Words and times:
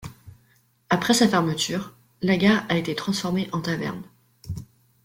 Après 0.89 1.13
sa 1.13 1.27
fermeture, 1.29 1.93
la 2.23 2.35
gare 2.35 2.63
a 2.69 2.75
été 2.79 2.95
transformée 2.95 3.47
en 3.51 3.61
taverne. 3.61 4.01